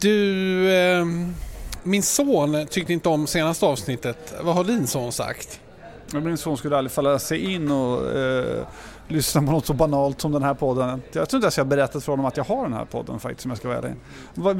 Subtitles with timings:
[0.00, 1.06] Du, eh,
[1.82, 4.34] min son tyckte inte om senaste avsnittet.
[4.40, 5.60] Vad har din son sagt?
[6.12, 8.66] Min son skulle aldrig falla sig in och eh,
[9.08, 11.02] lyssna på något så banalt som den här podden.
[11.12, 13.20] Jag tror inte ens jag har berättat för honom att jag har den här podden
[13.20, 13.94] faktiskt om jag ska vara ärlig.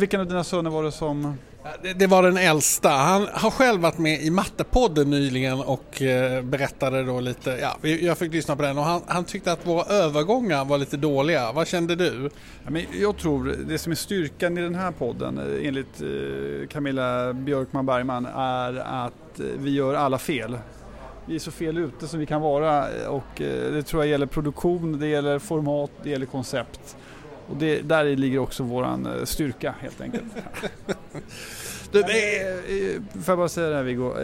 [0.01, 1.37] Vilken av dina söner var det som...
[1.83, 2.89] Det, det var den äldsta.
[2.89, 8.19] Han har själv varit med i Mattepodden nyligen och eh, berättade då lite, ja, jag
[8.19, 11.53] fick lyssna på den och han, han, tyckte att våra övergångar var lite dåliga.
[11.53, 12.31] Vad kände du?
[12.65, 16.69] Ja, men jag tror det som är styrkan i den här podden eh, enligt eh,
[16.69, 20.59] Camilla Björkman Bergman är att vi gör alla fel
[21.29, 24.27] vi är så fel ute som vi kan vara och eh, det tror jag gäller
[24.27, 26.97] produktion, det gäller format, det gäller koncept.
[27.49, 30.25] Och det, där ligger också våran eh, styrka helt enkelt.
[31.93, 32.07] Du, eh,
[33.13, 34.15] får jag bara säga det här Viggo.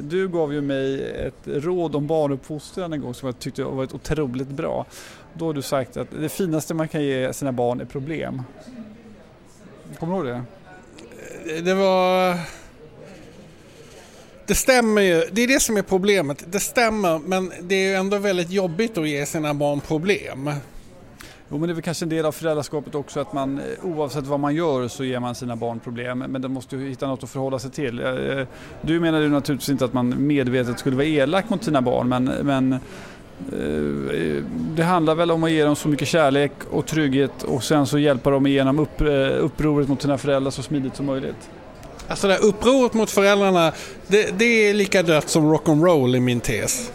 [0.00, 4.48] Du gav ju mig ett råd om barnuppfostran en gång som jag tyckte var otroligt
[4.48, 4.86] bra.
[5.34, 8.42] Då har du sagt att det finaste man kan ge sina barn är problem.
[9.98, 10.44] Kommer du ihåg
[11.44, 11.60] det?
[11.60, 12.36] Det var
[14.46, 15.24] det stämmer ju.
[15.32, 16.44] Det är det som är problemet.
[16.50, 20.50] Det stämmer, men det är ju ändå väldigt jobbigt att ge sina barn problem.
[21.48, 24.26] Jo, men det är väl kanske en del av föräldraskapet också att man eh, oavsett
[24.26, 26.18] vad man gör så ger man sina barn problem.
[26.18, 28.00] Men de måste ju hitta något att förhålla sig till.
[28.00, 28.46] Eh, eh,
[28.82, 32.24] du menar ju naturligtvis inte att man medvetet skulle vara elak mot sina barn men,
[32.24, 32.78] men
[34.76, 37.98] det handlar väl om att ge dem så mycket kärlek och trygghet och sen så
[37.98, 39.00] hjälpa dem igenom upp,
[39.38, 41.50] upproret mot sina föräldrar så smidigt som möjligt.
[42.08, 43.72] Alltså det här upproret mot föräldrarna,
[44.06, 46.90] det, det är lika dött som rock'n'roll i min tes.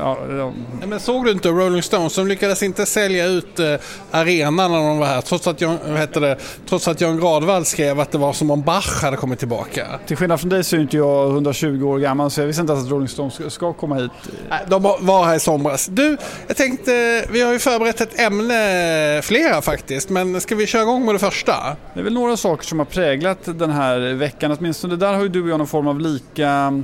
[0.00, 0.52] Ja, ja.
[0.86, 2.14] Men såg du inte Rolling Stones?
[2.14, 3.74] De lyckades inte sälja ut eh,
[4.10, 5.78] arenan när de var här trots att, John,
[6.14, 6.36] det,
[6.68, 9.86] trots att Jan Gradvall skrev att det var som om Bach hade kommit tillbaka.
[10.06, 12.72] Till skillnad från dig så är inte jag 120 år gammal så jag visste inte
[12.72, 14.10] ens att Rolling Stones ska komma hit.
[14.50, 15.86] Nej, de var här i somras.
[15.86, 20.82] Du, jag tänkte, vi har ju förberett ett ämne, flera faktiskt, men ska vi köra
[20.82, 21.76] igång med det första?
[21.94, 25.28] Det är väl några saker som har präglat den här veckan, åtminstone där har ju
[25.28, 26.82] du och jag någon form av lika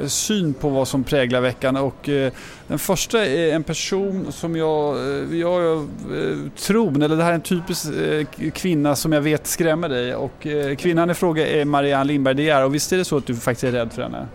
[0.00, 2.32] eh, syn på vad som präglar veckan och eh,
[2.68, 7.30] den första är en person som jag, eh, jag, jag eh, tror, eller det här
[7.30, 10.46] är en typisk eh, kvinna som jag vet skrämmer dig och
[10.78, 13.36] kvinnan i fråga är Marianne Lindberg De Geer och visst är det så att du
[13.36, 14.26] faktiskt är rädd för henne?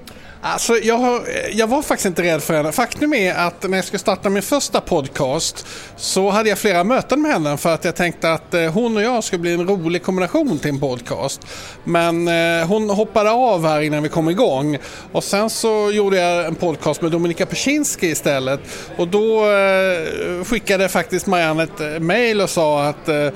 [0.53, 1.21] Alltså, jag, har,
[1.51, 2.71] jag var faktiskt inte rädd för henne.
[2.71, 5.65] Faktum är att när jag skulle starta min första podcast
[5.95, 9.03] så hade jag flera möten med henne för att jag tänkte att eh, hon och
[9.03, 11.41] jag skulle bli en rolig kombination till en podcast.
[11.83, 14.77] Men eh, hon hoppade av här innan vi kom igång
[15.11, 18.59] och sen så gjorde jag en podcast med Dominika Peczynski istället
[18.97, 23.27] och då eh, skickade faktiskt Marianne ett eh, mail och sa att eh,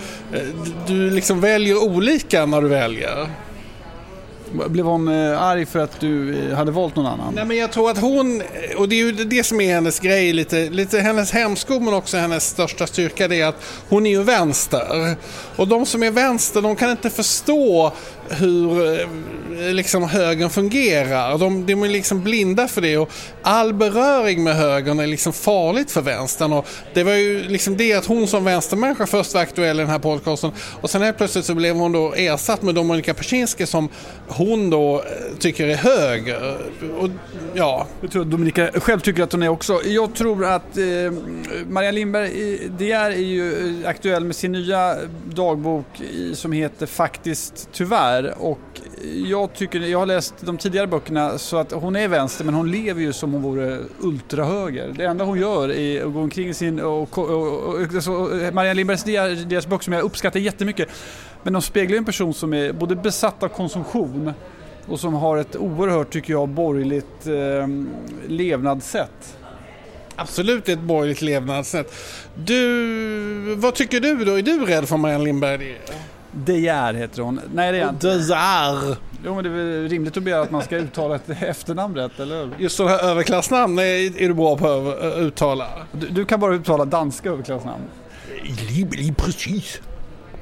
[0.87, 3.27] du liksom väljer olika när du väljer.
[4.51, 7.33] Blev hon eh, arg för att du eh, hade valt någon annan?
[7.35, 8.41] Nej men jag tror att hon,
[8.77, 12.17] och det är ju det som är hennes grej, lite, lite hennes hämsko men också
[12.17, 15.15] hennes största styrka, det är att hon är ju vänster.
[15.55, 17.93] Och de som är vänster, de kan inte förstå
[18.31, 19.07] hur eh,
[19.73, 21.37] liksom högern fungerar.
[21.37, 23.09] De, de är liksom blinda för det och
[23.41, 26.53] all beröring med högern är liksom farligt för vänstern.
[26.53, 29.89] Och det var ju liksom det att hon som vänstermänniska först var aktuell i den
[29.89, 33.89] här podcasten och sen helt plötsligt så blev hon då ersatt med Dominika Peczynski som
[34.27, 36.57] hon då eh, tycker är höger.
[36.99, 37.09] Och,
[37.53, 37.87] ja.
[38.01, 39.81] Jag tror att Dominika själv tycker att hon är också.
[39.85, 40.83] Jag tror att eh,
[41.67, 45.85] Maria Lindberg, det är ju eh, aktuell med sin nya dagbok
[46.33, 48.59] som heter Faktiskt tyvärr och
[49.25, 52.71] jag tycker, jag har läst de tidigare böckerna så att hon är vänster men hon
[52.71, 54.93] lever ju som hon vore ultrahöger.
[54.97, 58.11] Det enda hon gör är att gå omkring i sin, och, och, och, och alltså,
[58.53, 59.03] Marianne Lindbergs
[59.45, 60.89] deras bok som jag uppskattar jättemycket.
[61.43, 64.33] Men de speglar en person som är både besatt av konsumtion
[64.87, 67.67] och som har ett oerhört, tycker jag, borgerligt eh,
[68.27, 69.37] levnadssätt.
[70.15, 71.93] Absolut ett borgerligt levnadssätt.
[72.35, 74.39] Du, vad tycker du då?
[74.39, 75.77] Är du rädd för Marianne Lindberg?
[76.33, 77.41] De Geer heter hon.
[77.53, 78.07] Nej, det är inte.
[78.07, 78.97] De Geer.
[79.25, 82.19] Jo, men det är väl rimligt att begära att man ska uttala ett efternamn rätt,
[82.19, 82.55] eller hur?
[82.57, 85.67] Just sådana här överklassnamn är, är du bra på att uttala.
[85.91, 87.83] Du, du, kan bara uttala danska överklassnamn.
[89.17, 89.81] Precis.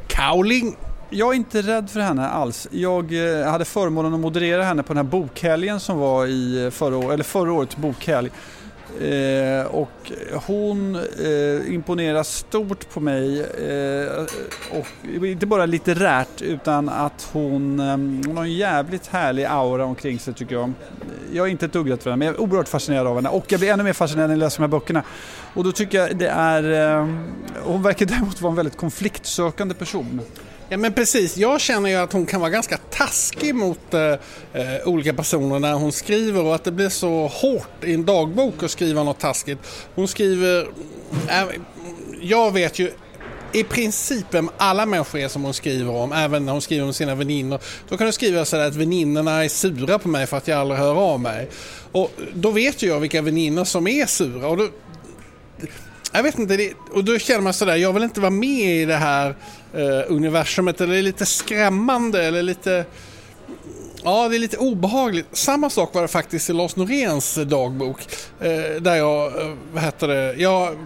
[0.08, 0.78] Cowling.
[1.10, 2.68] Jag är inte rädd för henne alls.
[2.72, 7.14] Jag eh, hade förmånen att moderera henne på den här bokhelgen som var i förra,
[7.14, 8.32] eller förra årets bokhelg.
[9.02, 10.12] Eh, och
[10.48, 13.40] hon eh, imponerar stort på mig.
[13.42, 14.26] Eh,
[14.72, 17.86] och inte bara litterärt utan att hon, eh,
[18.28, 20.74] hon har en jävligt härlig aura omkring sig tycker jag.
[21.34, 23.30] Jag är inte ett dugg rädd för henne men jag är oerhört fascinerad av henne
[23.30, 25.04] och jag blir ännu mer fascinerad när jag läser de här böckerna.
[25.54, 27.08] Och då tycker jag det är, eh,
[27.64, 30.22] hon verkar däremot vara en väldigt konfliktsökande person.
[30.72, 34.18] Ja men precis, jag känner ju att hon kan vara ganska taskig mot eh, eh,
[34.86, 38.72] olika personer när hon skriver och att det blir så hårt i en dagbok att
[38.72, 39.60] skriva något taskigt.
[39.96, 40.68] Hon skriver,
[41.30, 41.44] äh,
[42.22, 42.92] jag vet ju
[43.54, 46.94] i princip vem alla människor är som hon skriver om, även när hon skriver om
[46.94, 47.60] sina väninnor.
[47.90, 50.80] Då kan hon skriva sådär att väninnorna är sura på mig för att jag aldrig
[50.80, 51.50] hör av mig.
[51.92, 54.48] Och då vet ju jag vilka väninnor som är sura.
[54.48, 54.68] Och då,
[56.12, 58.86] jag vet inte, det, och då känner man sådär, jag vill inte vara med i
[58.86, 59.36] det här
[59.74, 60.82] eh, universumet.
[60.82, 62.86] Eller det är lite skrämmande eller lite...
[64.04, 65.28] Ja, det är lite obehagligt.
[65.32, 68.08] Samma sak var det faktiskt i Lars Noréns dagbok.
[68.40, 70.78] Eh, där jag, eh, vad heter det, jag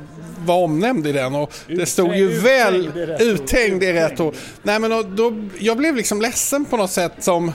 [0.46, 2.92] var omnämnd i den och det stod ju väl...
[3.20, 4.36] Uthängd är rätt ord.
[4.64, 7.52] Nej men då, då, jag blev liksom ledsen på något sätt som...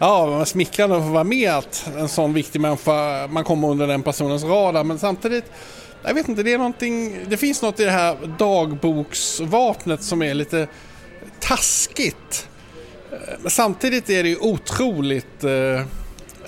[0.00, 3.86] Ja, man smickrande att få vara med att en sån viktig människa, man kommer under
[3.86, 4.84] den personens radar.
[4.84, 5.44] Men samtidigt,
[6.02, 10.34] jag vet inte, det är någonting, det finns något i det här dagboksvapnet som är
[10.34, 10.68] lite
[11.40, 12.48] taskigt.
[13.40, 15.82] Men samtidigt är det ju otroligt eh,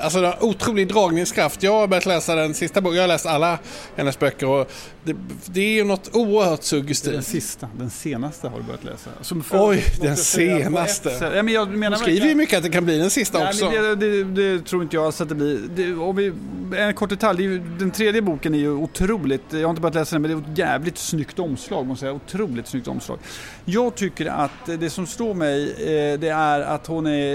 [0.01, 1.63] Alltså det har otrolig dragningskraft.
[1.63, 2.97] Jag har börjat läsa den sista boken.
[2.97, 3.59] Jag har läst alla
[3.97, 4.71] hennes böcker och
[5.05, 5.17] det,
[5.47, 7.13] det är ju något oerhört suggestivt.
[7.13, 9.11] Den sista, den senaste har du börjat läsa.
[9.51, 11.31] Oj, den senaste.
[11.35, 13.49] Ja, men jag menar Hon skriver ju mycket att det kan bli den sista Nej,
[13.49, 13.71] också.
[13.71, 15.59] Det, det, det, tror inte jag alls att det blir.
[15.77, 16.33] Det, om vi,
[16.77, 20.15] en kort detalj, ju, den tredje boken är ju otroligt, jag har inte börjat läsa
[20.15, 22.13] den men det är ett jävligt snyggt omslag måste säga.
[22.13, 23.19] Otroligt snyggt omslag.
[23.65, 27.35] Jag tycker att det som slår mig eh, det är att hon är,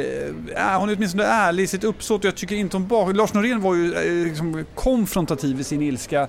[0.56, 2.24] äh, hon är åtminstone ärlig i sitt uppsåt.
[2.24, 3.16] Jag tycker inte om bak...
[3.16, 6.28] Lars Norén var ju eh, liksom konfrontativ i sin ilska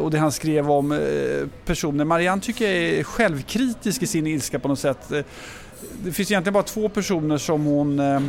[0.00, 2.04] och det han skrev om eh, personer.
[2.04, 5.12] Marianne tycker jag är självkritisk i sin ilska på något sätt.
[6.02, 8.20] Det finns egentligen bara två personer som hon eh,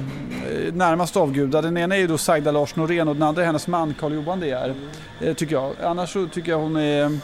[0.74, 1.62] närmast avgudar.
[1.62, 4.14] Den ena är ju då Sagda Lars Norén och den andra är hennes man Carl
[4.14, 4.76] Johan De är.
[5.22, 5.74] Eh, tycker jag.
[5.84, 7.20] Annars så tycker jag hon är...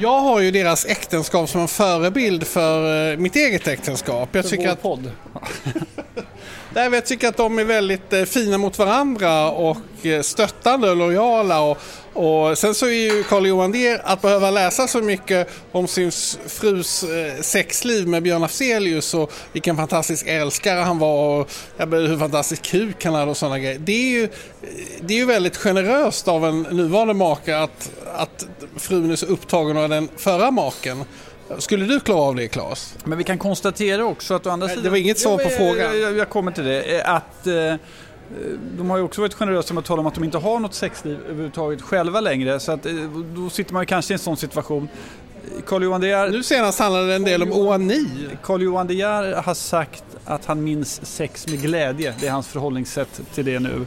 [0.00, 4.28] Jag har ju deras äktenskap som en förebild för mitt eget äktenskap.
[4.32, 4.82] Jag för tycker vår att...
[4.82, 5.10] podd.
[6.74, 10.96] Nej, jag tycker att de är väldigt eh, fina mot varandra och eh, stöttande och
[10.96, 11.60] lojala.
[11.60, 11.78] Och,
[12.18, 16.12] och sen så är ju Carl Johan Der att behöva läsa så mycket om sin
[16.46, 22.62] frus eh, sexliv med Björn Afzelius och vilken fantastisk älskare han var och hur fantastisk
[22.62, 23.78] kuk han hade och sådana grejer.
[23.78, 24.28] Det är ju,
[25.00, 29.76] det är ju väldigt generöst av en nuvarande make att, att frun är så upptagen
[29.76, 31.04] av den förra maken.
[31.58, 32.94] Skulle du klara av det Claes?
[33.04, 34.84] Men vi kan konstatera också att å andra sidan...
[34.84, 36.00] Det var inget svar på jag, frågan.
[36.00, 37.02] Jag, jag kommer till det.
[37.04, 37.74] Att eh,
[38.76, 40.74] de har ju också varit generösa med att tala om att de inte har något
[40.74, 42.60] sexliv överhuvudtaget själva längre.
[42.60, 42.92] Så att, eh,
[43.36, 44.88] då sitter man kanske i en sån situation.
[45.66, 48.06] Carl Johan De Geer, Nu senast handlade det en del om oani.
[48.42, 52.14] Carl Johan De Geer har sagt att han minns sex med glädje.
[52.20, 53.86] Det är hans förhållningssätt till det nu.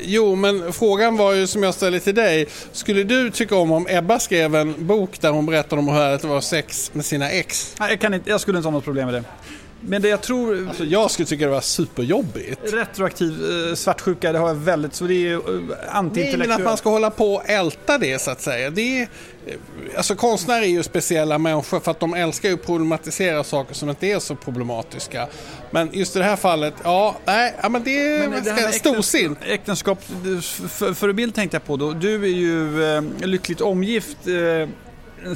[0.00, 2.46] Jo, men frågan var ju som jag ställde till dig.
[2.72, 6.24] Skulle du tycka om om Ebba skrev en bok där hon berättade om hur det
[6.24, 7.74] var sex med sina ex?
[7.80, 9.24] Nej, jag, kan inte, jag skulle inte ha något problem med det.
[9.80, 10.68] Men det jag tror...
[10.68, 12.60] Alltså jag skulle tycka det var superjobbigt.
[12.72, 14.94] Retroaktiv eh, svartsjuka, det har jag väldigt...
[14.94, 16.48] Så det är ju eh, Nej, antiintellektuellt.
[16.48, 18.70] men att man ska hålla på och älta det så att säga.
[18.70, 19.08] Det är,
[19.96, 23.90] alltså konstnärer är ju speciella människor för att de älskar ju att problematisera saker som
[23.90, 25.28] inte är så problematiska.
[25.70, 29.38] Men just i det här fallet, ja, nej, ja, men det är Men det storsint.
[29.46, 30.02] Äktenskap,
[30.68, 31.92] för, tänkte jag på då.
[31.92, 34.68] Du är ju eh, lyckligt omgift eh,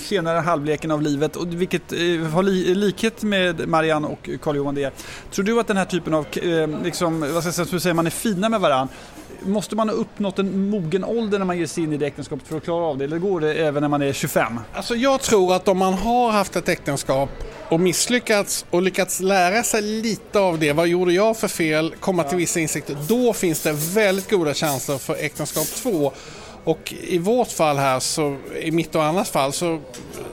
[0.01, 1.99] senare halvleken av livet, och vilket eh,
[2.33, 4.93] har li, likhet med Marianne och Carl Johan det.
[5.31, 8.07] Tror du att den här typen av, eh, liksom, vad ska jag säga, säga, man
[8.07, 8.89] är fina med varandra
[9.45, 12.49] Måste man ha uppnått en mogen ålder när man ger sig in i det äktenskapet
[12.49, 13.05] för att klara av det?
[13.05, 14.61] Eller går det även när man är 25?
[14.73, 17.31] Alltså jag tror att om man har haft ett äktenskap
[17.69, 22.25] och misslyckats och lyckats lära sig lite av det, vad gjorde jag för fel, komma
[22.25, 26.13] till vissa insikter, då finns det väldigt goda chanser för äktenskap 2.
[26.65, 29.81] Och i vårt fall här, så, i mitt och Annas fall, så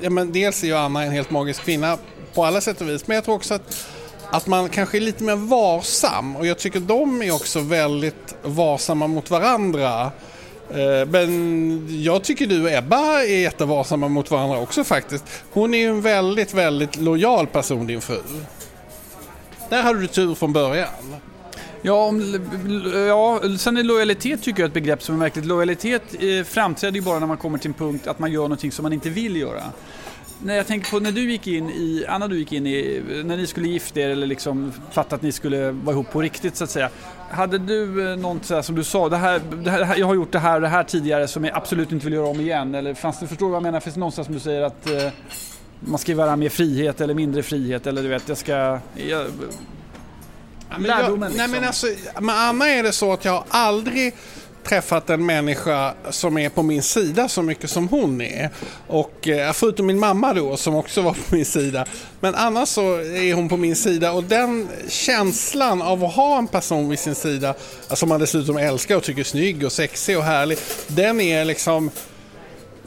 [0.02, 1.98] ja, men dels är ju Anna en helt magisk kvinna
[2.34, 3.88] på alla sätt och vis, men jag tror också att
[4.32, 9.08] att man kanske är lite mer varsam och jag tycker de är också väldigt varsamma
[9.08, 10.12] mot varandra.
[10.72, 15.26] Eh, men jag tycker du och Ebba är jättevarsamma mot varandra också faktiskt.
[15.52, 18.20] Hon är ju en väldigt, väldigt lojal person din fru.
[19.70, 20.88] Där hade du tur från början.
[21.82, 22.40] Ja, om,
[23.08, 25.46] ja, sen är lojalitet tycker jag ett begrepp som är märkligt.
[25.46, 28.72] Lojalitet eh, framträder ju bara när man kommer till en punkt att man gör någonting
[28.72, 29.64] som man inte vill göra.
[30.44, 33.38] När jag tänker på när du gick in i, Anna du gick in i, när
[33.38, 36.64] ni skulle gifta er eller liksom fatta att ni skulle vara ihop på riktigt så
[36.64, 36.90] att säga.
[37.30, 40.16] Hade du eh, något så här, som du sa, det här, det här, jag har
[40.16, 42.76] gjort det här och det här tidigare som jag absolut inte vill göra om igen?
[42.76, 43.80] Eller fanns det, förstår du vad jag menar?
[43.80, 45.10] Finns det någonstans som du säger att eh,
[45.80, 48.80] man ska vara mer frihet eller mindre frihet eller du vet, jag ska...
[48.96, 49.26] Jag,
[50.70, 51.38] men lärdomen jag, liksom.
[51.38, 51.88] Nej men alltså,
[52.22, 54.14] med Anna är det så att jag har aldrig
[54.64, 58.50] träffat en människa som är på min sida så mycket som hon är.
[58.88, 61.86] Och eh, förutom min mamma då som också var på min sida.
[62.20, 66.48] Men annars så är hon på min sida och den känslan av att ha en
[66.48, 70.18] person vid sin sida alltså, som man dessutom älskar och tycker är snygg och sexig
[70.18, 70.58] och härlig.
[70.88, 71.92] Den är liksom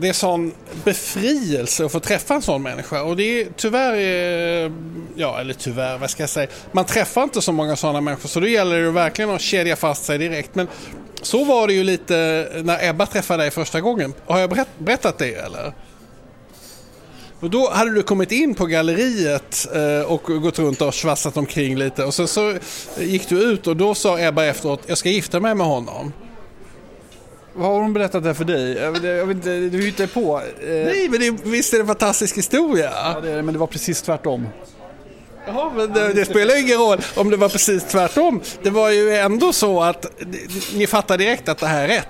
[0.02, 0.52] det är sån
[0.85, 3.02] befrielse att få träffa en sån människa.
[3.02, 3.94] Och det är tyvärr,
[5.14, 8.40] ja eller tyvärr, vad ska jag säga, man träffar inte så många sådana människor så
[8.40, 10.54] då gäller det verkligen att kedja fast sig direkt.
[10.54, 10.68] Men
[11.23, 14.14] så var det ju lite när Ebba träffade dig första gången.
[14.26, 15.73] Har jag berätt, berättat det eller?
[17.40, 21.76] Och då hade du kommit in på galleriet eh, och gått runt och svassat omkring
[21.76, 22.54] lite och sen så
[22.99, 26.12] gick du ut och då sa Ebba efteråt, jag ska gifta mig med honom.
[27.54, 28.73] Vad har hon berättat det för dig?
[28.78, 30.38] Jag, vet- inte, du hittar på.
[30.40, 32.90] Eh, Nej, men det, visst är det en fantastisk historia?
[32.94, 34.49] ja, det är det, men det var precis tvärtom.
[35.47, 38.40] Jaha, men det, det spelar ju ingen roll om det var precis tvärtom.
[38.62, 40.06] Det var ju ändå så att
[40.75, 42.06] ni fattar direkt att det här är rätt.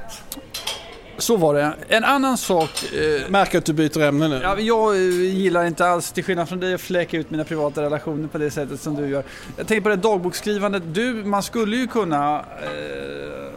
[1.19, 1.73] Så var det.
[1.89, 2.71] En annan sak.
[2.95, 4.41] Eh, Märker att du byter ämne nu.
[4.43, 7.83] Ja, jag eh, gillar inte alls, till skillnad från dig, att fläcka ut mina privata
[7.83, 9.25] relationer på det sättet som du gör.
[9.57, 10.83] Jag tänker på det dagbokskrivandet.
[10.87, 13.52] Du, man skulle ju kunna eh,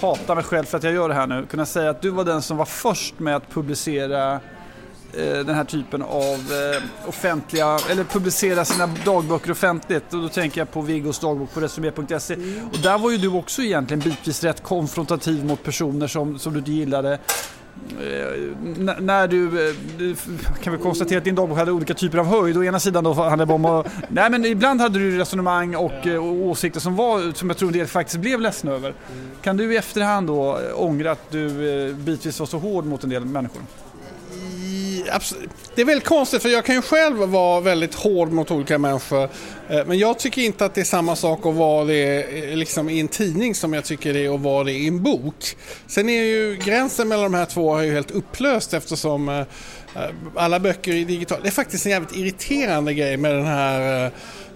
[0.00, 1.46] hata mig själv för att jag gör det här nu.
[1.50, 4.32] Kunna säga att du var den som var först med att publicera
[5.12, 10.14] eh, den här typen av eh, offentliga, eller publicera sina dagböcker offentligt.
[10.14, 12.36] Och då tänker jag på Viggos dagbok på resumé.se.
[12.72, 16.58] Och där var ju du också egentligen bitvis rätt konfrontativ mot personer som, som du
[16.58, 17.18] inte gillade.
[18.00, 18.32] Eh,
[18.78, 20.14] n- när du, eh, du
[20.62, 22.56] kan vi konstatera att din dagbok hade olika typer av höjd.
[22.56, 26.06] Å ena sidan då handlade det om att, nej men ibland hade du resonemang och,
[26.06, 28.94] eh, och åsikter som var, som jag tror en del faktiskt blev ledsna över.
[29.42, 33.24] Kan du i efterhand då ångra att du bitvis var så hård mot en del
[33.24, 33.62] människor?
[35.74, 39.28] Det är väldigt konstigt för jag kan ju själv vara väldigt hård mot olika människor.
[39.68, 42.90] Eh, men jag tycker inte att det är samma sak att vara det eh, liksom,
[42.90, 45.56] i en tidning som jag tycker det är att vara det i en bok.
[45.86, 49.44] Sen är ju gränsen mellan de här två är ju helt upplöst eftersom eh,
[50.36, 51.42] alla böcker är digitala.
[51.42, 54.10] Det är faktiskt en jävligt irriterande grej med den här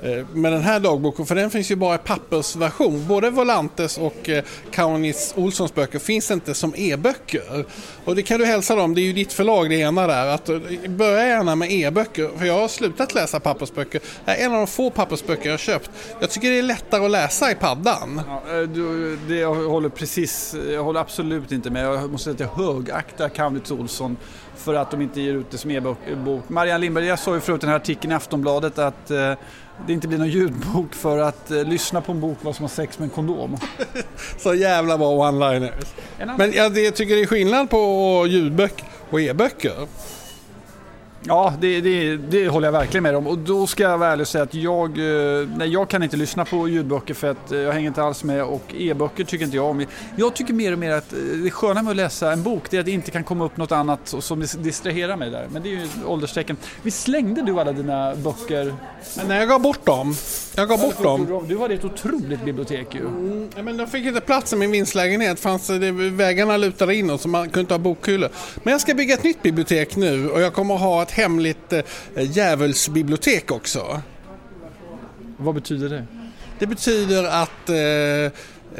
[0.04, 3.06] Eh, med den här dagboken, för den finns ju bara i pappersversion.
[3.08, 7.64] Både Volantes och eh, Kaunis Olssons böcker finns inte som e-böcker.
[8.04, 10.48] Och det kan du hälsa dem, det är ju ditt förlag det ena där, att
[10.48, 10.58] eh,
[10.88, 12.30] börja gärna med e-böcker.
[12.38, 14.00] För jag har slutat läsa pappersböcker.
[14.24, 15.90] Det här är en av de få pappersböcker jag har köpt.
[16.20, 18.20] Jag tycker det är lättare att läsa i paddan.
[18.26, 21.84] Ja, du, det jag håller precis, jag håller absolut inte med.
[21.84, 24.16] Jag måste säga att jag högaktar Kaunitz Olsson
[24.56, 26.48] för att de inte ger ut det som e-bok.
[26.48, 29.10] Marianne Lindberg, jag sa ju förut i den här artikeln i Aftonbladet att
[29.86, 32.70] det inte blir någon ljudbok för att eh, lyssna på en bok vad som har
[32.70, 33.56] sex med en kondom.
[34.38, 35.86] Så jävla bra one-liners.
[36.38, 39.86] Men jag, jag tycker det är skillnad på ljudböcker och e-böcker.
[41.26, 43.26] Ja, det, det, det håller jag verkligen med om.
[43.26, 46.16] Och då ska jag vara ärlig och säga att jag, eh, nej, jag kan inte
[46.16, 49.56] lyssna på ljudböcker för att eh, jag hänger inte alls med och e-böcker tycker inte
[49.56, 49.86] jag om.
[50.16, 52.76] Jag tycker mer och mer att eh, det sköna med att läsa en bok det
[52.76, 55.46] är att det inte kan komma upp något annat som dis- distraherar mig där.
[55.52, 56.56] Men det är ju ålderstecken.
[56.82, 58.74] Vi slängde du alla dina böcker?
[59.28, 60.14] När jag gav bort dem,
[60.56, 61.44] jag gav bort dem.
[61.48, 63.00] Du hade ett otroligt bibliotek ju.
[63.56, 65.40] Ja, men de fick inte plats i min vindslägenhet.
[65.40, 68.28] Fanns det, väggarna lutade inåt så man kunde inte ha bokhyllor.
[68.62, 71.72] Men jag ska bygga ett nytt bibliotek nu och jag kommer att ha ett hemligt
[71.72, 71.82] eh,
[72.16, 74.02] djävulsbibliotek också.
[75.36, 76.06] Vad betyder det?
[76.58, 77.68] Det betyder att...
[77.68, 77.76] Eh,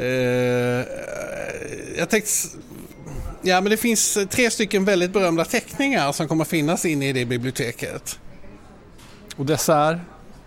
[0.05, 0.85] eh,
[1.97, 2.31] jag tänkte...
[3.41, 7.25] Ja, men det finns tre stycken väldigt berömda teckningar som kommer finnas inne i det
[7.25, 8.19] biblioteket.
[9.35, 10.01] Och dessa är?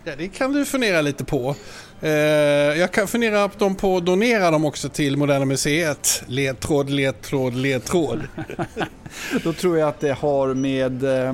[0.04, 1.56] Ja, det kan du fundera lite på.
[2.00, 2.10] Eh,
[2.78, 6.22] jag kan fundera på dem på att donera dem också till Moderna Museet.
[6.26, 8.22] Ledtråd, ledtråd, ledtråd.
[9.44, 11.32] Då tror jag att det har med, eh,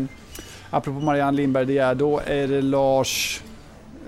[0.77, 3.41] apropå Marianne Lindberg, det är, då är det Lars,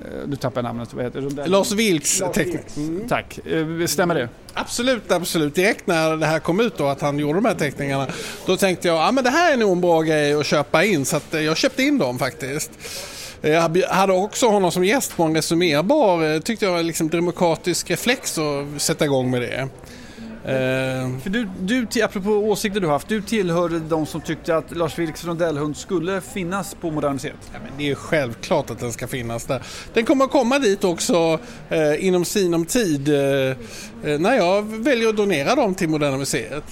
[0.05, 1.47] eh, nu tappar jag namnet, vad heter det?
[1.47, 2.63] Lars Vilks Lars teckning.
[2.77, 3.09] Vilks.
[3.09, 4.29] Tack, eh, stämmer det?
[4.55, 5.55] Absolut, absolut.
[5.55, 8.07] Direkt när det här kom ut då att han gjorde de här teckningarna.
[8.47, 11.05] Då tänkte jag, ja men det här är nog en bra grej att köpa in.
[11.05, 12.71] Så att eh, jag köpte in dem faktiskt.
[13.41, 16.41] Jag hade också honom som gäst på en resumerbar.
[16.41, 19.69] Tyckte jag var liksom demokratisk reflex att sätta igång med det.
[20.47, 24.99] Eh, För du, du, apropå åsikter du haft, du tillhörde de som tyckte att Lars
[24.99, 27.35] Vilks rondellhund skulle finnas på Moderna Museet.
[27.53, 29.63] Ja, men det är självklart att den ska finnas där.
[29.95, 31.39] Den kommer att komma dit också
[31.69, 36.65] eh, inom sinom tid eh, eh, när jag väljer att donera dem till Moderna Museet.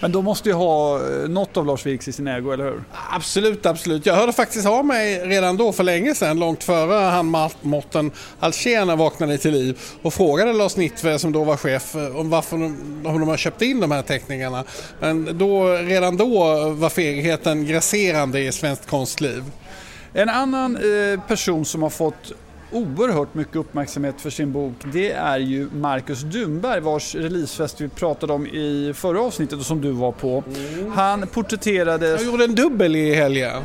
[0.00, 2.84] Men de måste ju ha eh, något av Lars Vilks i sin ägo, eller hur?
[3.10, 4.06] Absolut, absolut.
[4.06, 8.10] Jag hörde faktiskt av mig redan då för länge sedan, långt före han Mårten
[8.40, 12.56] Alsén vaknade till liv och frågade Lars Nittve som då var chef eh, om varför
[12.56, 12.64] de,
[13.06, 14.64] om de har köpt in de här teckningarna.
[15.00, 16.28] Men då, redan då
[16.70, 19.44] var fegheten grasserande i svenskt konstliv.
[20.12, 22.32] En annan eh, person som har fått
[22.76, 28.32] oerhört mycket uppmärksamhet för sin bok det är ju Marcus Dunberg vars releasefest vi pratade
[28.32, 30.44] om i förra avsnittet och som du var på.
[30.94, 33.62] Han porträtterade Jag gjorde en dubbel i helgen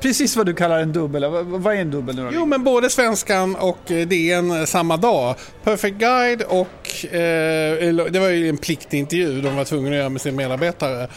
[0.00, 1.24] precis vad du kallar en dubbel.
[1.44, 2.30] Vad är en dubbel nu då?
[2.32, 5.34] Jo, men både Svenskan och eh, DN eh, samma dag.
[5.64, 10.20] Perfect Guide och eh, det var ju en pliktintervju de var tvungna att göra med
[10.20, 11.08] sin medarbetare.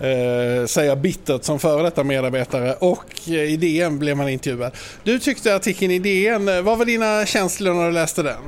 [0.00, 4.72] Eh, säga bittert som före detta medarbetare och eh, i DN blev man intervjuad.
[5.04, 8.42] Du tyckte artikeln i DN, vad var dina känslor när du läste den?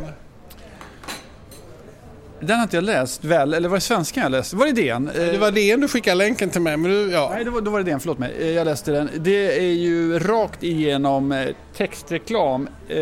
[2.40, 4.56] Den har inte jag läst väl, eller var det svenskan jag läste?
[4.56, 5.10] Var det DN?
[5.14, 6.76] Det var DN du skickade länken till mig.
[6.76, 7.30] Men du, ja.
[7.34, 8.34] Nej, då var, då var det DN, förlåt mig.
[8.40, 9.08] Eh, jag läste den.
[9.16, 12.68] Det är ju rakt igenom eh, textreklam.
[12.88, 12.96] Eh,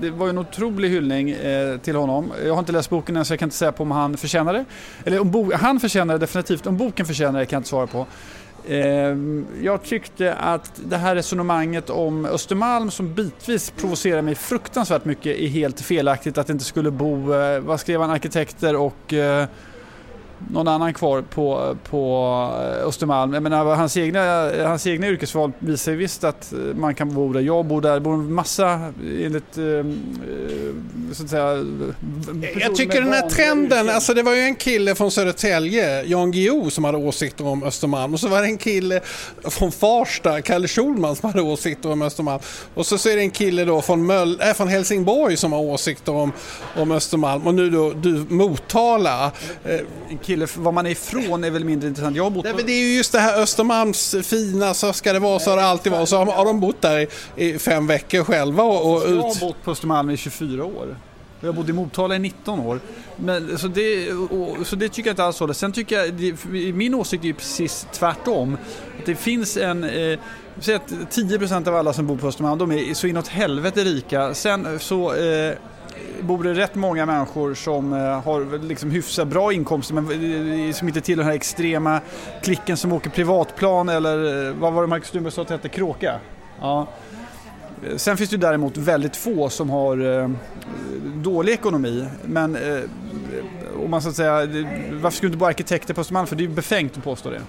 [0.00, 1.36] det var ju en otrolig hyllning
[1.82, 2.32] till honom.
[2.44, 4.52] Jag har inte läst boken än så jag kan inte säga på om han förtjänar
[4.52, 4.64] det.
[5.04, 8.06] Eller om han förtjänar det definitivt, om boken förtjänar det kan jag inte svara på.
[8.68, 15.38] Ehm, jag tyckte att det här resonemanget om Östermalm som bitvis provocerar mig fruktansvärt mycket
[15.38, 16.38] är helt felaktigt.
[16.38, 19.46] Att det inte skulle bo, eh, vad skrev han, arkitekter och eh,
[20.50, 22.26] någon annan kvar på, på
[22.62, 23.34] eh, Östermalm.
[23.34, 27.40] Jag menar, hans, egna, hans egna yrkesval visar ju visst att man kan bo där.
[27.40, 28.92] Jag bor där, det bor en massa
[29.24, 29.84] enligt eh, eh
[31.12, 31.64] så att säga
[32.60, 36.70] Jag tycker den här trenden, alltså det var ju en kille från Södertälje, Jan Guillou,
[36.70, 39.00] som hade åsikter om Östermalm och så var det en kille
[39.44, 42.42] från Farsta, Kalle Schulman, som hade åsikter om Östermalm
[42.74, 45.60] och så, så är det en kille då från, Möll, äh, från Helsingborg som har
[45.60, 46.32] åsikter om,
[46.76, 49.32] om Östermalm och nu då du Motala.
[49.64, 49.80] Eh,
[50.32, 52.16] kille, var man är ifrån är väl mindre intressant.
[52.16, 55.12] Jag har bott Nej, men det är ju just det här Östermalms fina, så ska
[55.12, 56.08] det vara, så har det alltid varit.
[56.08, 58.62] Så har de bott där i, i fem veckor själva.
[58.62, 59.08] Och, och ut...
[59.08, 60.96] Jag har bott på Östermalm i 24 år.
[61.40, 62.80] Jag har bott i Motala i 19 år.
[63.16, 65.54] Men, så, det, och, så det tycker jag inte alls håller.
[65.54, 66.34] Sen tycker jag, det,
[66.72, 68.56] min åsikt är ju precis tvärtom.
[68.98, 69.84] Att det finns en...
[69.84, 70.18] Eh,
[70.60, 74.34] Säg att 10% av alla som bor på Östermalm, de är så inåt helvete rika.
[74.34, 75.54] Sen så eh,
[76.20, 80.88] bor det rätt många människor som eh, har liksom hyfsat bra inkomster men eh, som
[80.88, 82.00] inte tillhör den här extrema
[82.42, 85.68] klicken som åker privatplan eller eh, vad var det Marcus Strömberg sa att det hette,
[85.68, 86.20] kråka?
[86.60, 86.86] Ja.
[87.96, 90.30] Sen finns det däremot väldigt få som har
[91.22, 92.06] dålig ekonomi.
[92.24, 92.58] Men
[93.84, 94.34] om man så att säga,
[94.92, 96.26] varför skulle inte bara arkitekter på Östermalm?
[96.26, 97.40] För det är ju befängt att påstå det.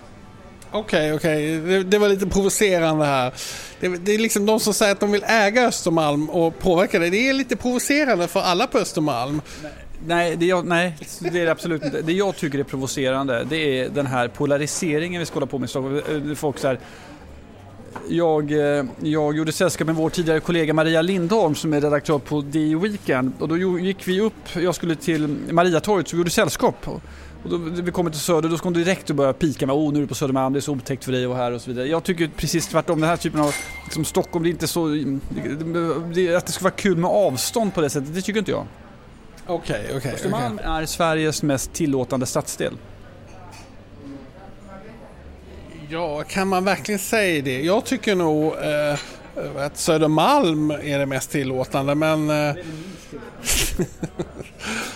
[0.73, 1.59] Okej, okay, okej.
[1.59, 1.77] Okay.
[1.77, 3.33] Det, det, var lite provocerande här.
[3.79, 7.09] Det, det, är liksom de som säger att de vill äga Östermalm och påverka det.
[7.09, 9.41] Det är lite provocerande för alla på Östermalm.
[10.07, 12.01] Nej, det, jag, nej, det är det absolut inte.
[12.01, 15.67] Det jag tycker är provocerande det är den här polariseringen vi ska hålla på med
[15.67, 16.01] i Stockholm.
[16.09, 16.79] Eh, eh, folk så här,
[18.07, 22.41] jag, eh, jag gjorde sällskap med vår tidigare kollega Maria Lindholm som är redaktör på
[22.41, 23.33] DI Weekend.
[23.39, 26.87] Och då gick vi upp, jag skulle till Mariatorget så vi gjorde sällskap.
[27.43, 29.93] Och då vi kommer till Söder, då ska hon direkt och börja pika med oh
[29.93, 31.69] nu är du på Södermalm, det är så otäckt för dig och här och så
[31.71, 31.87] vidare.
[31.87, 34.87] Jag tycker precis tvärtom, den här typen av liksom, Stockholm, det är inte så...
[36.13, 38.65] Det, att det ska vara kul med avstånd på det sättet, det tycker inte jag.
[39.45, 39.97] Okej, okay, okej.
[39.97, 40.81] Okay, Östermalm okay.
[40.81, 42.73] är Sveriges mest tillåtande stadsdel.
[45.89, 47.61] Ja, kan man verkligen säga det?
[47.61, 48.99] Jag tycker nog eh,
[49.65, 52.29] att Södermalm är det mest tillåtande, men...
[52.29, 52.55] Eh,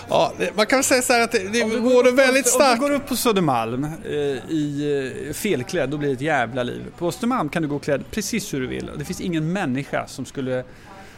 [0.09, 2.81] ja, man kan väl säga så här att det, vore väldigt starkt.
[2.81, 4.11] Om du går upp på Södermalm eh,
[4.49, 6.83] i eh, felklädd, då blir det ett jävla liv.
[6.97, 8.89] På Östermalm kan du gå klädd precis hur du vill.
[8.97, 10.63] Det finns ingen människa som skulle,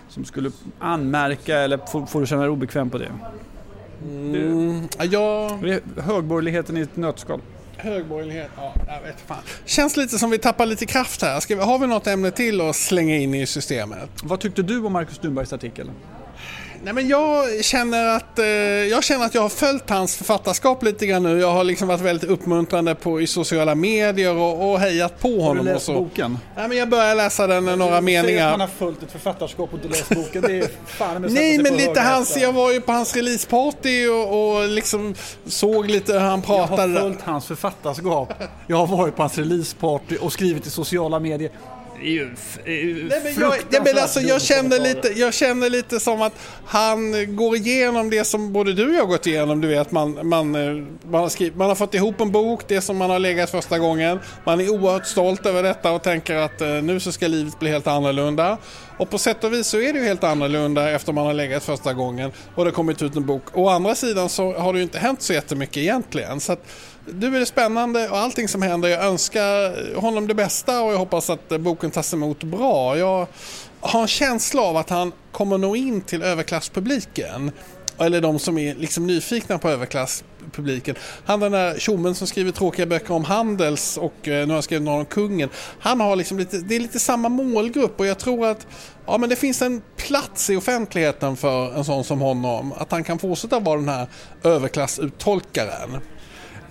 [0.09, 3.11] som skulle anmärka eller få, få dig känna dig obekväm på det.
[4.03, 5.59] Mm, ja.
[5.61, 7.41] Det är högborgerligheten i ett nötskal.
[7.77, 9.37] Högborgerlighet, ja, jag vet fan.
[9.65, 11.39] Känns lite som vi tappar lite kraft här.
[11.39, 14.09] Ska vi, har vi något ämne till att slänga in i systemet?
[14.23, 15.91] Vad tyckte du om Marcus Dunbergs artikel?
[16.83, 21.05] Nej, men jag, känner att, eh, jag känner att jag har följt hans författarskap lite
[21.05, 21.39] grann nu.
[21.39, 25.57] Jag har liksom varit väldigt uppmuntrande på, i sociala medier och, och hejat på honom.
[25.57, 26.01] Har du läst och så.
[26.01, 26.37] boken?
[26.57, 28.45] Nej, men jag börjar läsa den du, några du meningar.
[28.45, 30.41] Att man har följt ett författarskap och inte läst boken.
[30.41, 34.67] Det är fan Nej, men lite hans, jag var ju på hans releaseparty och, och
[34.67, 35.15] liksom
[35.45, 36.93] såg lite hur han pratade.
[36.93, 38.33] Jag har följt hans författarskap.
[38.67, 41.51] Jag har varit på hans releaseparty och skrivit i sociala medier
[42.01, 42.35] ju,
[42.65, 46.33] ju Nej, men jag, jag, men alltså, jag, känner lite, jag känner lite som att
[46.65, 49.61] han går igenom det som både du och jag har gått igenom.
[49.61, 52.81] Du vet, man, man, eh, man, har skrivit, man har fått ihop en bok, det
[52.81, 54.19] som man har legat första gången.
[54.45, 57.69] Man är oerhört stolt över detta och tänker att uh, nu så ska livet bli
[57.69, 58.57] helt annorlunda.
[58.97, 61.63] Och på sätt och vis så är det ju helt annorlunda efter man har legat
[61.63, 63.43] första gången och det kommit ut en bok.
[63.53, 66.39] Å andra sidan så har det ju inte hänt så jättemycket egentligen.
[66.39, 66.65] Så att,
[67.13, 68.89] nu är det spännande och allting som händer.
[68.89, 72.97] Jag önskar honom det bästa och jag hoppas att boken tas emot bra.
[72.97, 73.27] Jag
[73.79, 77.51] har en känsla av att han kommer nå in till överklasspubliken.
[77.99, 80.95] Eller de som är liksom nyfikna på överklasspubliken.
[81.25, 84.63] Han den där tjommen som skriver tråkiga böcker om Handels och eh, nu har han
[84.63, 85.49] skrivit några om kungen.
[85.79, 88.67] Han har liksom lite, det är lite samma målgrupp och jag tror att
[89.05, 92.73] ja, men det finns en plats i offentligheten för en sån som honom.
[92.73, 94.07] Att han kan fortsätta vara den här
[94.43, 95.99] överklassuttolkaren.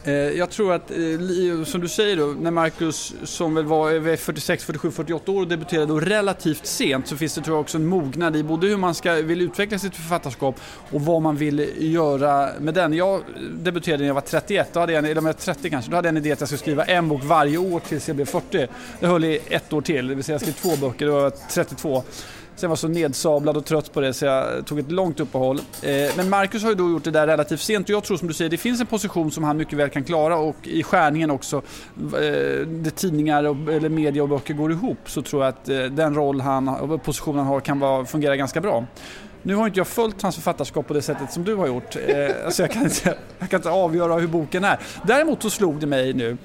[0.08, 4.64] Eh, jag tror att, eh, som du säger då, när Marcus som väl var 46,
[4.64, 7.86] 47, 48 år och debuterade och relativt sent så finns det tror jag också en
[7.86, 12.48] mognad i både hur man ska, vill utveckla sitt författarskap och vad man vill göra
[12.60, 12.92] med den.
[12.92, 13.20] Jag
[13.52, 16.24] debuterade när jag var 31, då hade jag, eller 30 kanske, då hade jag en
[16.24, 18.66] idé att jag skulle skriva en bok varje år tills jag blev 40.
[19.00, 21.22] Det höll i ett år till, det vill säga jag skrev två böcker, då var
[21.22, 22.02] jag 32.
[22.58, 25.60] Sen var jag så nedsablad och trött på det så jag tog ett långt uppehåll.
[25.82, 28.28] Eh, men Marcus har ju då gjort det där relativt sent och jag tror som
[28.28, 31.30] du säger, det finns en position som han mycket väl kan klara och i skärningen
[31.30, 31.62] också, eh,
[32.66, 36.40] där tidningar eller media och böcker går ihop, så tror jag att eh, den roll
[36.40, 38.84] han, position han har kan vara, fungera ganska bra.
[39.42, 41.96] Nu har inte jag följt hans författarskap på det sättet som du har gjort,
[42.50, 44.78] så jag kan, inte, jag kan inte avgöra hur boken är.
[45.06, 46.36] Däremot så slog det mig nu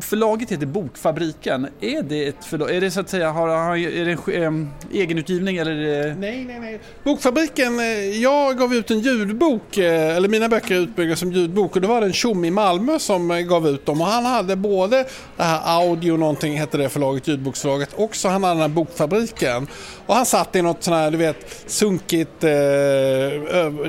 [0.00, 1.68] förlaget heter Bokfabriken.
[1.80, 2.70] Är det ett förlag?
[2.70, 5.74] Är det så att säga, har, har, är det en egenutgivning eller?
[5.74, 6.14] Det...
[6.14, 6.80] Nej, nej, nej.
[7.04, 7.86] Bokfabriken, eh,
[8.22, 11.88] jag gav ut en ljudbok, eh, eller mina böcker är utbyggda som ljudbok och det
[11.88, 15.42] var det en tjomme i Malmö som gav ut dem och han hade både det
[15.42, 19.66] här audio någonting hette det förlaget, ljudboksförlaget, och så han hade den här Bokfabriken.
[20.06, 21.36] Och han satt i något sånt här, du vet,
[21.66, 22.50] sunkigt eh,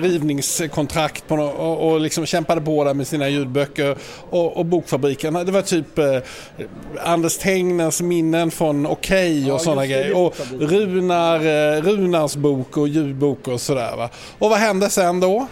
[0.01, 3.97] rivningskontrakt på och, och liksom kämpade på där med sina ljudböcker
[4.29, 5.33] och, och Bokfabriken.
[5.33, 6.17] Det var typ eh,
[7.03, 10.17] Anders Tegners minnen från Okej okay och ja, sådana grejer.
[10.17, 14.09] Och Runar, eh, Runars bok och ljudbok och sådär va.
[14.39, 15.47] Och vad hände sen då?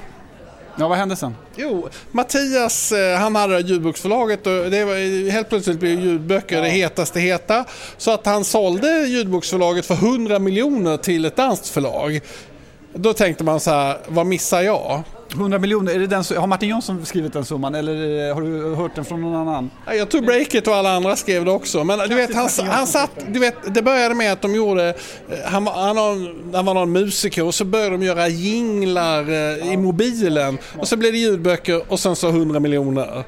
[0.80, 1.36] Ja, vad hände sen?
[1.56, 6.62] Jo, Mattias eh, han hade ljudboksförlaget och det var, helt plötsligt blev ljudböcker ja.
[6.62, 7.66] det hetaste heta.
[7.98, 12.22] Så att han sålde ljudboksförlaget för 100 miljoner till ett danskt förlag.
[12.94, 15.04] Då tänkte man så här, vad missar jag?
[15.34, 18.96] 100 miljoner, är det den, har Martin Jönsson skrivit den summan eller har du hört
[18.96, 19.72] den från någon annan?
[19.86, 21.84] Jag tror Breakit och alla andra skrev det också.
[21.84, 24.96] Men du vet, han, han satt, du vet, det började med att de gjorde, eh,
[25.46, 25.98] han, han,
[26.54, 30.58] han var någon musiker och så började de göra jinglar eh, i mobilen.
[30.78, 33.24] Och så blev det ljudböcker och sen så 100 miljoner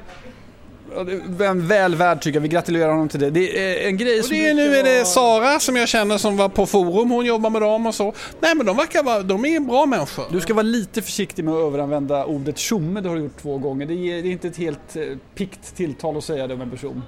[1.40, 2.42] en väl värd tycker jag.
[2.42, 3.30] Vi gratulerar honom till det.
[3.30, 6.36] Det är en grej och det är, Nu är det Sara som jag känner som
[6.36, 7.10] var på forum.
[7.10, 8.14] Hon jobbar med dem och så.
[8.40, 10.24] Nej men de verkar vara, de är bra människor.
[10.30, 13.00] Du ska vara lite försiktig med att överanvända ordet tjomme.
[13.00, 13.86] Det har du gjort två gånger.
[13.86, 15.02] Det är, det är inte ett helt eh,
[15.34, 17.02] pikt tilltal att säga det om en person.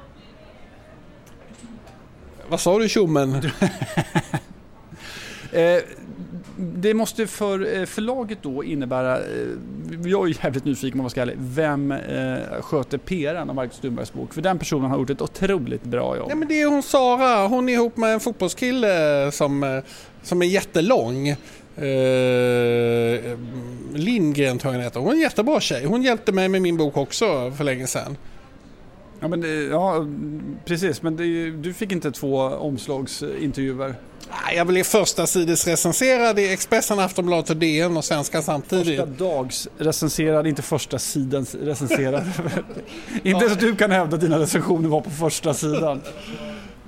[2.49, 3.35] Vad sa du tjommen?
[5.53, 5.83] eh,
[6.57, 9.25] det måste för eh, förlaget då innebära, eh,
[10.05, 14.13] jag är jävligt nyfiken om jag ska ärlig, vem eh, sköter PRn av Marcus Dunbergs
[14.13, 14.35] bok?
[14.35, 16.27] För den personen har gjort ett otroligt bra jobb.
[16.31, 19.83] Ja, men det är hon Sara, hon är ihop med en fotbollskille som,
[20.23, 21.37] som är jättelång.
[21.83, 23.39] Uh,
[23.95, 25.01] Lindgren tror jag hon heter.
[25.01, 25.85] Hon är en jättebra tjej.
[25.85, 28.17] Hon hjälpte mig med min bok också för länge sedan.
[29.21, 30.07] Ja, men, ja
[30.65, 31.03] precis.
[31.03, 33.95] Men det, du fick inte två omslagsintervjuer?
[34.55, 39.01] Jag blev första sides recenserad i Expressen, Aftonbladet och DN och Svenska samtidigt.
[39.01, 42.25] Första dags recenserad, inte första sidans recenserad.
[43.23, 46.01] inte så att du kan hävda att dina recensioner var på första sidan.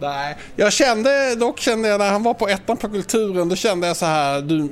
[0.00, 3.86] Nej, jag kände, dock kände jag när han var på ettan på Kulturen, då kände
[3.86, 4.68] jag så här, du,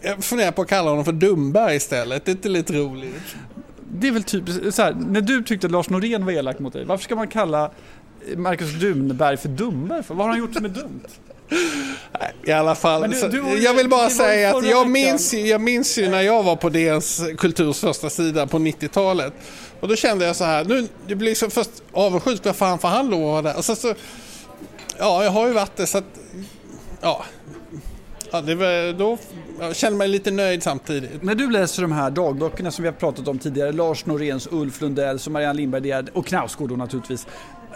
[0.00, 3.36] jag funderar på att kalla honom för Dumberg istället, det är inte lite roligt.
[3.92, 4.44] Det är väl typ
[4.74, 7.28] så här, när du tyckte att Lars Norén var elak mot dig, varför ska man
[7.28, 7.70] kalla
[8.36, 10.02] Marcus Dumberg för Dumberg?
[10.08, 11.00] Vad har han gjort som är dumt?
[12.44, 16.08] I alla fall, du, du, jag vill bara säga att jag minns, jag minns ju
[16.08, 19.32] när jag var på DNs Kulturs första sida på 90-talet.
[19.80, 22.88] Och då kände jag så här, nu, det blir så först avundsjukt, vad fan får
[22.88, 23.56] han lov att vara där?
[23.56, 23.94] Och så, så,
[24.98, 26.20] ja, jag har ju varit det så att,
[27.00, 27.24] ja.
[28.30, 29.18] Ja det var, då
[29.60, 31.22] jag känner mig lite nöjd samtidigt.
[31.22, 34.80] När du läser de här dagböckerna som vi har pratat om tidigare, Lars Noréns, Ulf
[34.80, 37.26] Lundells och Marianne Lindberg och Knausgård då naturligtvis.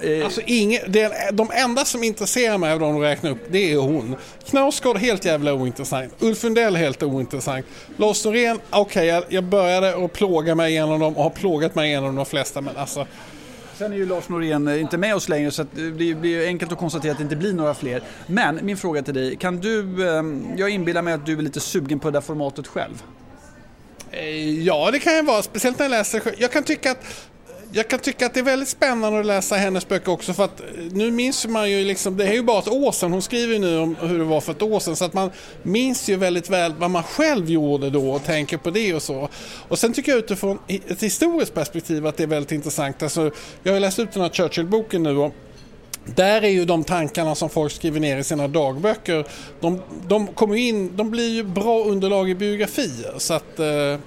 [0.03, 3.73] Eh, alltså ingen, det, de enda som intresserar mig av de du räknar upp, det
[3.73, 4.17] är hon.
[4.49, 6.13] Knausgård helt jävla ointressant.
[6.19, 7.67] Ulf Lundell helt ointressant.
[7.97, 11.75] Lars Norén, okej okay, jag, jag började att plåga mig igenom dem och har plågat
[11.75, 13.07] mig igenom de flesta men alltså
[13.81, 16.47] Sen är ju Lars Norén eh, inte med oss längre så eh, det blir ju
[16.47, 18.03] enkelt att konstatera att det inte blir några fler.
[18.27, 21.61] Men min fråga till dig, kan du, ehm, jag inbillar mig att du är lite
[21.61, 23.03] sugen på det där formatet själv?
[24.11, 25.43] Eh, ja, det kan jag vara.
[25.43, 27.30] Speciellt när jag läser Jag kan tycka att
[27.73, 30.61] jag kan tycka att det är väldigt spännande att läsa hennes böcker också för att
[30.61, 33.53] eh, nu minns man ju liksom, det är ju bara ett år sedan, hon skriver
[33.53, 35.31] ju nu om hur det var för ett år sedan så att man
[35.63, 39.29] minns ju väldigt väl vad man själv gjorde då och tänker på det och så.
[39.69, 43.03] Och sen tycker jag utifrån ett historiskt perspektiv att det är väldigt intressant.
[43.03, 43.31] Alltså,
[43.63, 45.35] jag har läst ut den här Churchill-boken nu och
[46.05, 49.25] där är ju de tankarna som folk skriver ner i sina dagböcker,
[49.61, 53.15] de, de kommer in, de blir ju bra underlag i biografier.
[53.19, 53.99] Så att, uh, ja.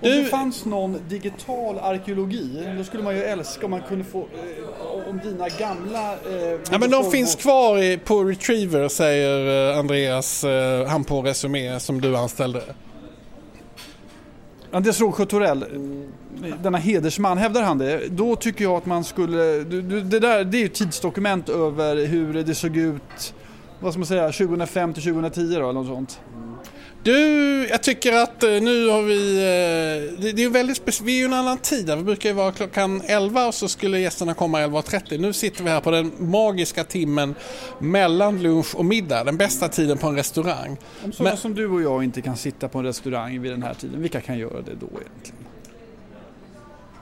[0.00, 4.18] Om det fanns någon digital arkeologi, då skulle man ju älska om man kunde få,
[4.18, 6.12] eh, om dina gamla...
[6.12, 11.22] Eh, ja men de finns kvar i, på Retriever säger eh, Andreas, eh, han på
[11.22, 12.62] Resumé som du anställde.
[14.72, 15.64] Andreas Rågsjö Torell,
[16.62, 18.08] denna hedersman, hävdar han det?
[18.08, 19.42] Då tycker jag att man skulle...
[19.42, 23.34] Det, där, det är ju ett tidsdokument över hur det såg ut,
[23.80, 26.20] vad ska man säga, 2005 till 2010 då, eller något sånt.
[27.04, 29.36] Du, jag tycker att eh, nu har vi...
[29.36, 31.86] eh, Det, det är väldigt speci- Vi är ju en annan tid.
[31.86, 31.96] där.
[31.96, 35.18] Vi brukar ju vara klockan 11 och så skulle gästerna komma 11.30.
[35.18, 37.34] Nu sitter vi här på den magiska timmen
[37.78, 39.24] mellan lunch och middag.
[39.24, 40.76] Den bästa tiden på en restaurang.
[41.04, 43.62] Om sådana Men- som du och jag inte kan sitta på en restaurang vid den
[43.62, 45.41] här tiden, vilka kan göra det då egentligen?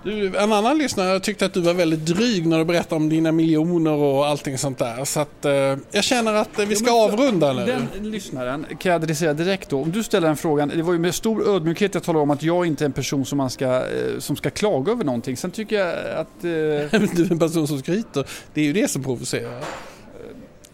[0.02, 3.32] Du, en annan lyssnare tyckte att du var väldigt dryg när du berättade om dina
[3.32, 5.04] miljoner och allting sånt där.
[5.04, 5.52] Så att, eh,
[5.90, 7.66] jag känner att eh, vi ska Jo, men avrunda nu.
[7.94, 9.82] Den lyssnaren kan jag adressera direkt då.
[9.82, 12.42] Om du ställer en frågan, det var ju med stor ödmjukhet jag talade om att
[12.42, 15.36] jag inte är en person som, man ska, eh, som ska klaga över någonting.
[15.36, 18.26] Sen tycker jag att eh, Du är en person som skryter.
[18.54, 19.60] Det är ju det som provocerar.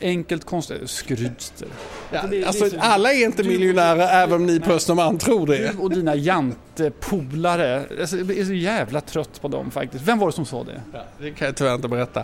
[0.01, 1.69] Enkelt konstigt, skryter.
[2.13, 5.19] Ja, det är alltså, så- alla är inte du- miljonärer även om ni på Östermalm
[5.19, 5.57] tror det.
[5.73, 10.05] Du och dina jantepolare, alltså, jag är så jävla trött på dem faktiskt.
[10.05, 10.81] Vem var det som sa det?
[10.93, 12.23] Ja, det kan jag tyvärr inte berätta.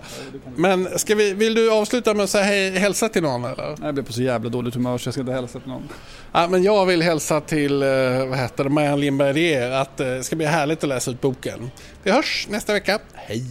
[0.56, 3.76] Men ska vi, vill du avsluta med att säga hej, hälsa till någon eller?
[3.82, 5.88] Jag blev på så jävla dåligt humör så jag ska inte hälsa till någon.
[6.32, 7.88] Ja, men jag vill hälsa till eh,
[8.28, 11.20] vad heter det, Marianne Lindberg Rier att eh, det ska bli härligt att läsa ut
[11.20, 11.70] boken.
[12.02, 12.98] Vi hörs nästa vecka.
[13.14, 13.42] Hej!